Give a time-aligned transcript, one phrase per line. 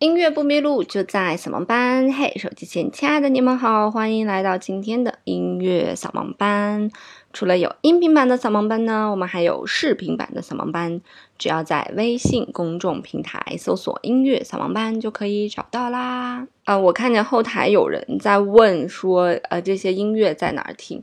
[0.00, 2.10] 音乐不迷路，就在扫盲班。
[2.10, 6.90] 嘿，手机前亲爱的你们好，欢迎来到今天的音乐扫盲班。
[7.34, 11.02] 除了有音频版的扫盲班呢，我们还有视频版的扫盲班。
[11.36, 16.46] 只要在微信公众平台搜索“音乐扫盲班”就可以找到啦。
[16.64, 21.02] 啊，我看见后台有人在问说，呃，这些音乐在哪儿听？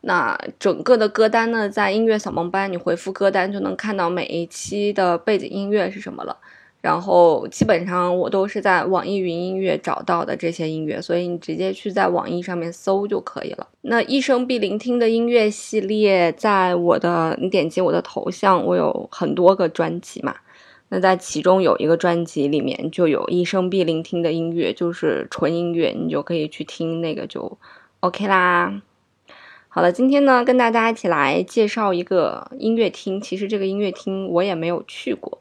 [0.00, 6.38] 那整个的歌单呢，在音乐扫盲班，你回复歌单就能看到每一期的背景音乐是什么了。
[6.80, 13.66] 然后基本上我都是在网易云音乐找到的这些音乐，所以你直接去在网易上面搜就可以了。
[13.82, 20.36] 那一生必聆听的音乐系列，在我的你点击我的头像，我有很多个专辑嘛。
[20.90, 27.58] 那在其中有一个专辑里面就有一生必聆听的音乐，就是纯音乐，你就可以去听那个就
[28.00, 28.80] OK 啦。
[29.68, 35.38] 好了，今天呢跟大家一起来介绍一个音乐厅，其实这个音乐厅我也没有去过。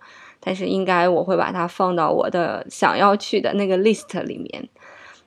[0.47, 4.69] 但是应该我会把它放到我的想要去的那个 list 里面，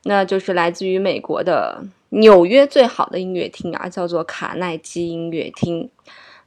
[0.04, 5.90] 那就是来自于美国的纽约最好的音乐厅啊，叫做卡耐基音乐厅。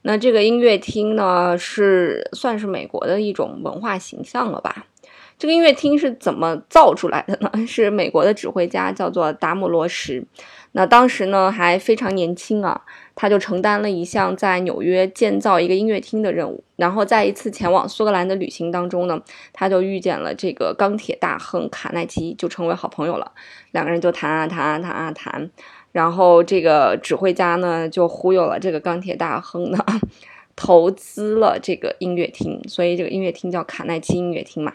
[0.02, 4.88] 那这个音乐厅呢，是算是美国的一种文化形象了吧？
[5.38, 7.52] 这个音乐厅是怎么造出来的呢？
[7.68, 10.26] 是美国的指挥家叫做达姆罗什，
[10.74, 12.82] 那当时呢还非常年轻啊。
[13.16, 19.22] 他就承担了一项在纽约建造一个音乐厅的任务，然后在一次前往苏格兰的旅行当中呢，
[19.54, 23.32] 他就遇见了这个钢铁大亨卡耐基，就成为好朋友了。
[23.70, 25.48] 两个人就谈啊谈啊谈啊谈，
[25.92, 29.78] 然后这个指挥家呢就忽悠了这个钢铁大亨呢，
[30.56, 34.74] 投资了这个音乐厅，所以这个音乐厅叫卡耐基音乐厅嘛。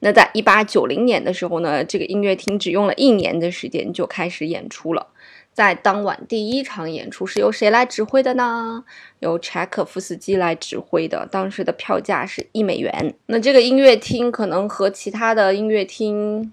[0.00, 5.06] 那在一八九零年的时候呢，这个音乐厅只用了一年的时间就开始演出了。
[5.52, 8.84] 在当晚第一场演出是由谁来指挥的呢？
[9.20, 11.26] 由柴可夫斯基来指挥的。
[11.30, 13.14] 当时的票价是一美元。
[13.24, 16.52] 那这个音乐厅可能和其他的音乐厅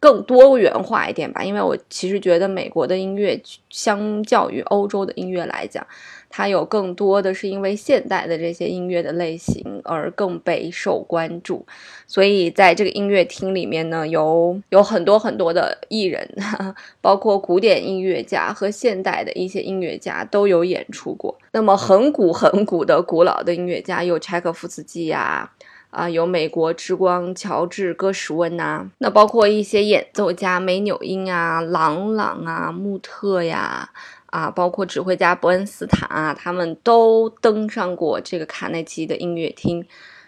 [0.00, 5.86] 更多元化一点吧，因为我其实觉得美国的音乐相较于欧洲的音乐来讲。
[6.30, 11.64] 它有更多的是因为现代的这些音乐的类型而更备受关注，
[12.06, 16.28] 所以在这个音乐厅里面呢，有有很多很多的艺人，
[17.00, 21.34] 包括古典音乐家和现代的一些音乐家都有演出过。
[21.52, 25.50] 那么很古很古的古老的音乐家有柴可夫斯基呀，
[25.90, 33.90] 啊有美国之光乔治戈什温呐，那包括一些演奏家梅纽因啊、郎朗啊、穆特呀。
[34.30, 39.82] 啊，包括指挥家伯恩斯坦啊，他们都登上过这个卡内基的音乐厅。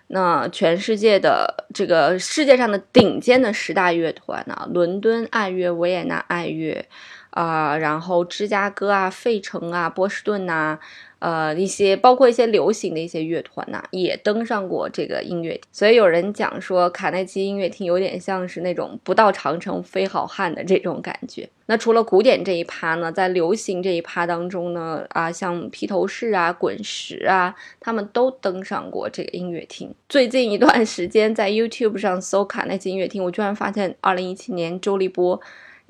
[0.07, 6.83] 那全世界的这个世界上的顶尖的十大乐团啊，伦敦爱乐、维也纳爱乐
[7.31, 10.79] 啊，然后芝加哥啊、费城啊、波士顿呐。
[11.21, 15.61] 呃，一些包括一些流行的一些乐团呐，也登上过这个音乐厅。
[15.71, 21.47] 所以有人讲说，卡耐基音乐厅有点像是那种不到长城非好汉的这种感觉。
[21.67, 29.95] 那除了古典这一趴呢，在流行这一趴当中呢，啊，像披头士啊、滚石啊，他们都登上过这个音乐厅。
[30.09, 35.39] 最近一段时间，在 YouTube 上搜卡耐基音乐厅，我居然发现2017年周立波。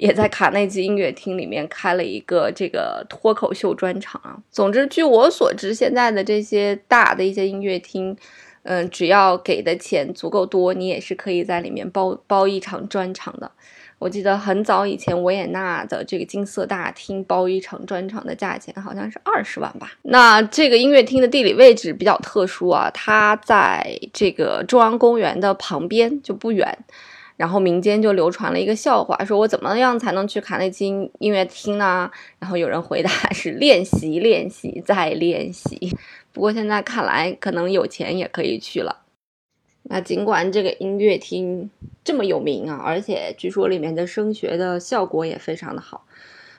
[0.01, 4.39] 也在卡内基音乐厅里面开了一个这个脱口秀专场啊。
[4.51, 8.17] 总之，据我所知，现在的这些大的一些音乐厅，
[8.63, 13.51] 嗯，只要给的钱足够多，你也是可以在里面包包一场专场的。
[13.99, 19.93] 我记得很早以前，维也纳的这个金色大厅包一场专场的价钱好像是二十万吧。
[20.01, 26.79] 那这个音乐厅的地理位置比较特殊啊，它在这个中央公园的旁边，就不远。
[27.41, 32.11] 然后民间就流传了一个笑话，说我怎么样才能去卡内基音乐厅呢？
[32.39, 35.97] 然后有人回答是练习，练习，再练习。
[36.35, 39.05] 不过现在看来，可能有钱也可以去了。
[39.85, 41.71] 那尽管这个音乐厅
[42.05, 46.05] 这么有名啊，而且据说里面的声学的效果也非常的好，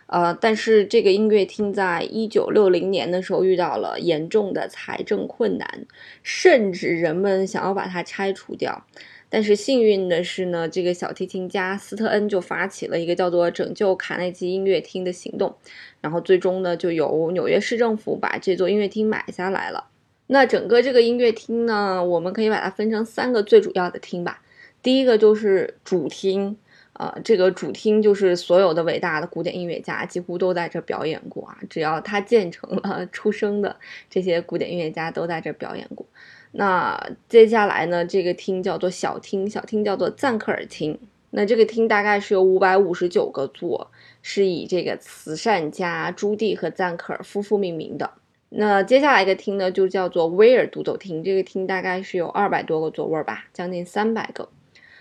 [0.07, 5.85] 呃，但是这个音乐厅在一九六零年的时候遇到了严重的财政困难，
[6.23, 8.83] 甚至人们想要把它拆除掉。
[9.31, 15.55] 但是幸运的是呢，这个小提琴家斯特恩就发起了一个叫做“拯救卡内基音乐厅”的行动，
[16.01, 19.87] 然后最终呢，就由纽约市政府把这座音乐厅买下来了。
[20.28, 24.41] 那整个这个音乐厅呢，我们可以把它分成三个最主要的厅吧。
[24.83, 26.57] 第一个就是主厅，
[26.93, 33.77] 呃，这个主厅就是所有的伟大的古典音乐家几乎都在这表演过啊，只要它建成了 出生的
[34.09, 36.05] 这些古典音乐家都在这表演过。
[36.53, 38.05] 那接下来呢？
[38.05, 40.99] 这个厅叫做小厅，小厅叫做赞克尔厅。
[41.29, 43.89] 那这个厅大概是有五百五十九个座，
[44.21, 48.11] 是以这个慈善家朱棣和赞克尔夫妇命名的。
[48.49, 51.23] 那接下来一个厅呢，就叫做威尔独奏厅。
[51.23, 54.49] 这个厅大概是有二百多个座位吧，将近三百个。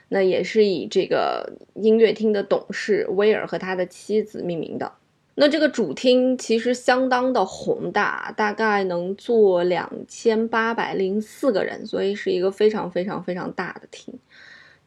[0.08, 4.92] 那也是以这个音乐厅的董事威尔和他的妻子命名的。
[5.36, 14.12] 那这个主厅其实相当的宏大，大概能坐两千八百零四个人，所以是一个非常非常非常大的厅。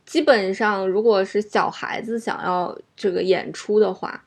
[0.05, 4.23] 基本上，如果是小孩子想要这个演出的话，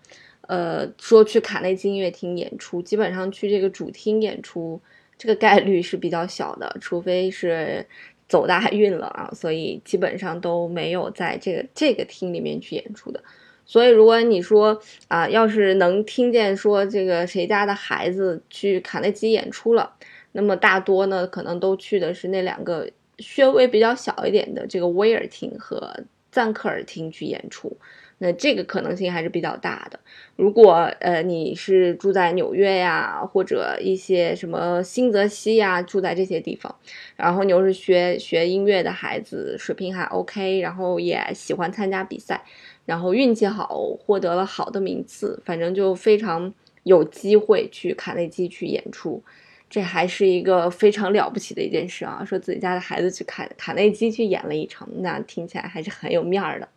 [0.48, 4.80] 呃，说去卡内基音乐厅演出，基本上去这个主厅演出，
[5.18, 7.86] 这个概率是比较小的，除非是
[8.26, 9.30] 走大运了啊。
[9.34, 13.22] 所以基本上都没有在这个这个厅里面去演出的。
[13.66, 19.92] 所以，如果你说啊，要是能听见说这个谁家的孩子去卡内基演出了，
[20.32, 27.76] 那么大多呢，可能都去的是那两个稍微比较小一点的这个威尔厅和赞克尔厅去演出，
[28.18, 30.00] 那这个可能性还是比较大的。
[30.36, 36.74] 如果呃你是住在纽约呀，或者一些什么新泽西呀，住在这些地方，
[37.16, 42.42] 然后你又是学学音乐的孩子，水平还 OK，然后也喜欢参加比赛。
[42.84, 46.54] 然后运气好，获得了好的名次，反正就非常
[46.84, 49.20] 有机会去卡内基去演出，
[49.68, 52.24] 这还是一个非常了不起的一件事啊！
[52.24, 56.68] 说自己家的孩子去卡卡内基去演了一场，那听起来还是很有面儿的。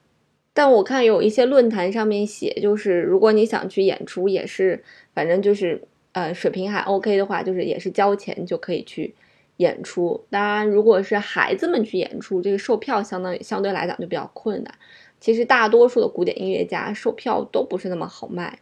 [0.59, 4.83] 但我看有一些论坛上面写，就是如果你想去演出，也是
[5.13, 9.15] 反正就是呃水平还 OK 的话，就是也是交钱就可以去
[9.55, 10.21] 演出。
[10.29, 14.73] 当然，如果是孩子们去演出，这个售票相当于相对来讲就比较困难。
[15.21, 18.59] 其实大多数的古典音乐家售票都不是那么好卖，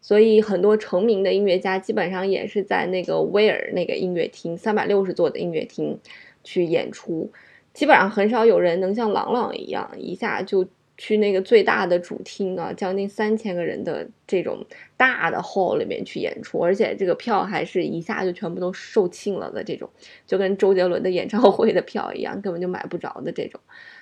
[0.00, 5.96] 所以很多成名的音乐家基本上也是在那个威尔那个音乐厅三百六十座的音乐厅
[6.42, 7.30] 去演出，
[7.72, 10.66] 基本上很少有人能像郎朗一样一下就
[10.98, 14.64] 去那个最大的主厅啊，将近三千个人的这种
[14.96, 19.88] 大的 hall 里面去演出，而且这个票还是一下就全部都售罄了的这种，
[20.26, 23.60] 就跟周杰伦的演唱会的票一样，根本就买不着的这种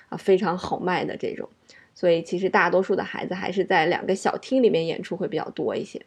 [0.09, 1.49] 啊，非常好卖的这种。
[1.93, 6.01] 所以其实大多数的孩子还是在两个小厅里面演出会比较多一些。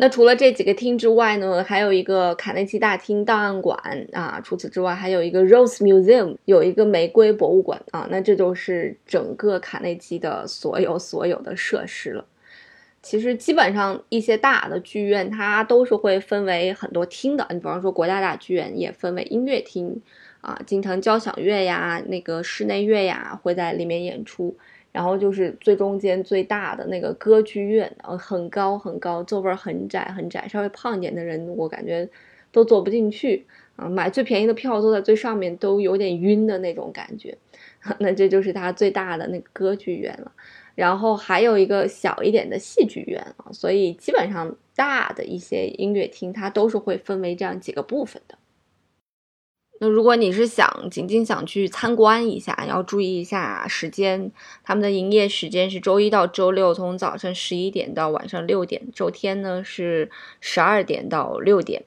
[0.00, 3.78] 那除了这几个厅之外呢，还有一个卡内基大厅档案馆
[4.14, 4.40] 啊。
[4.42, 8.08] 除此之外，还有一个 Rose Museum，有一个玫瑰博物馆啊。
[8.10, 12.24] 那这就是整个卡内基的所有所有的设施了。
[13.02, 17.46] 其实基本上一些大的剧院它都是会分为很多厅的。
[17.50, 20.00] 你比方说国家大剧院也分为音乐厅
[20.40, 24.56] 啊，经常交响乐呀，那个室内乐呀会在里面演出。
[24.92, 32.08] 然后就是最中间最大的那个歌剧院，呃，很高很高，座位很窄很窄，稍微胖一点的人我感觉
[32.50, 33.46] 都坐不进去
[33.76, 33.88] 啊。
[33.88, 37.36] 买最便宜的票坐在最上面都有点晕的那种感觉。
[37.98, 40.32] 那这就是它最大的那个歌剧院了。
[40.74, 48.36] 然后还有一个小一点的戏剧院啊，所以基本上大的一些音乐厅它都是会分为这样几个部分的。
[49.82, 54.30] 那如果你是想仅仅想去参观一下，要注意一下时间。
[54.62, 61.82] 他们的营业时间是周一到周六，从早上十一点到晚上六点；周天呢是十二点到六点。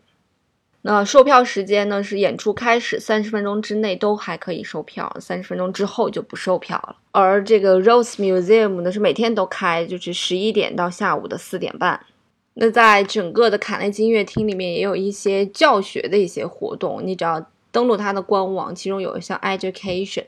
[0.81, 6.95] 那售票时间呢是演出开始三十分钟之内都还可以售票，三十分钟之后就不售票了。
[7.11, 12.03] 而这个 Rose Museum 呢是每天都开，就是十一点到下午的四点半。
[12.55, 17.45] 那在整个的卡内基音乐厅里面也有一些教学的一些活动，你只要。
[17.73, 20.25] 登录它的官网，其中有一项 education，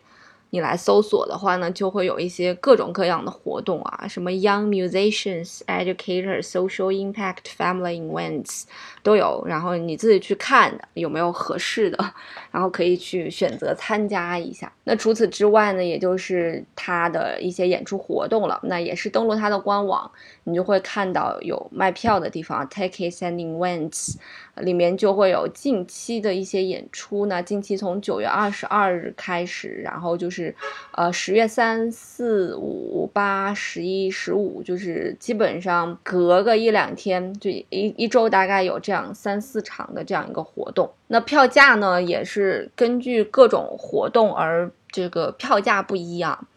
[0.50, 8.64] 你来搜索的话呢，就会有一些各种各样的活动啊，什么 young musicians educators social impact family events
[9.04, 12.14] 都有，然后你自己去看有没有合适的，
[12.52, 14.72] 然后可以去选择参加一下。
[14.86, 20.10] 那除此之外呢，也就是它的一些演出活动了，那也是登录它的官网，
[20.46, 24.16] 你就会看到有卖票的地方，tickets and events。
[24.62, 27.44] 里面就会有近期的一些演出呢。
[27.44, 30.56] 近期从九月二十二日开始，然后就是，
[30.92, 40.90] 呃，十月三四五八十一十五，就是基本上隔个一两天，就一一周大概有这样三四场的这样一个活动。
[41.08, 46.48] 那票价呢，也是根据各种活动而这个票价不一样，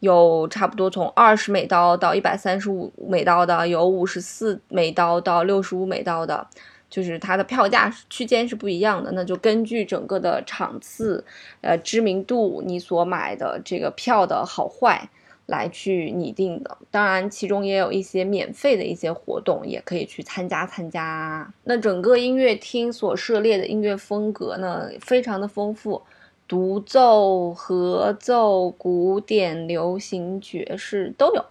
[0.00, 6.46] 有差不多从二十美刀到一百三十五美刀的，有五十四美刀到六十五美刀的。
[6.94, 11.24] 就是它的票价区间是不一样的，那就根据整个的场次、
[11.60, 15.08] 呃知名度，你所买的这个票的好坏
[15.46, 16.78] 来去拟定的。
[16.92, 21.52] 当然，其中也有一些免费的一些活动，也可以去参加参加。
[21.64, 26.00] 那整个音乐厅所涉猎的音乐风格呢，非常的丰富，
[26.46, 31.44] 独奏、合奏、古典、流行、爵士都有。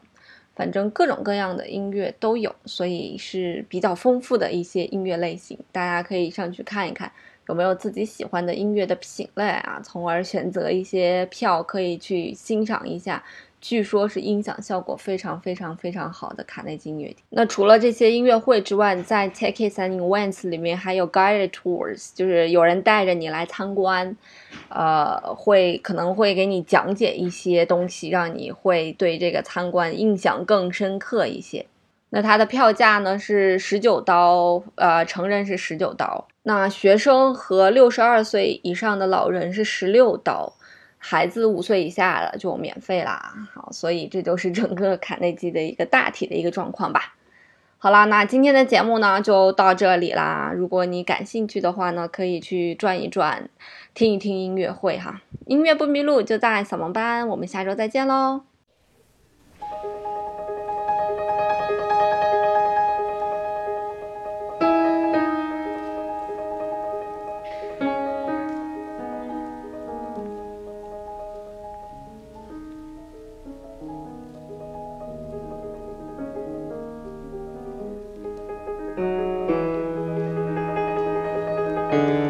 [0.55, 7.11] 反正各种各样的音乐都有，所以是比较丰富的一些音乐类型，大家可以上去看一看，
[7.47, 13.23] 有没有自己喜欢的音乐的品类啊，从而选择一些票可以去欣赏一下。
[13.63, 17.15] 据说是音响效果非常非常非常好的卡内基音乐厅。
[17.29, 24.17] 那除了这些音乐会之外，在 Tickets and Events 里面还有 Guided Tours，就是有人带着你来参观，
[24.67, 31.65] 呃，会可能会给你讲解一些东西，让你会对这个参观印象更深刻一些。
[32.09, 40.51] 那它的票价呢是十九刀，呃，成人是十九刀，那学生和六十二岁以上的老人是十六刀。
[41.05, 47.15] 孩子五岁以下的就免费啦，好，所以这就是整个 卡内基的一个大体的一个状况吧。
[47.77, 50.53] 好啦，那今天的节目呢就到这里啦。
[50.55, 53.49] 如果你感兴趣的话呢，可以去转一转，
[53.93, 55.21] 听一听音乐会哈。
[55.45, 58.52] 音乐不迷路就在扫盲班，我们下周再见喽。
[78.95, 79.07] thank
[81.93, 82.22] you